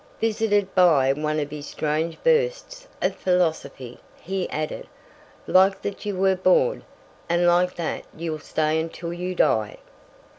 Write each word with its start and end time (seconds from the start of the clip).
Visited 0.19 0.73
by 0.73 1.13
one 1.13 1.39
of 1.39 1.51
his 1.51 1.67
strange 1.67 2.17
bursts 2.23 2.87
of 3.03 3.15
philosophy, 3.15 3.99
he 4.19 4.49
added: 4.49 4.87
"Like 5.45 5.79
that 5.83 6.07
you 6.07 6.15
were 6.17 6.35
born; 6.35 6.83
and 7.29 7.45
like 7.45 7.75
that 7.75 8.05
you'll 8.17 8.39
stay 8.39 8.79
until 8.79 9.13
you 9.13 9.35
die!" 9.35 9.77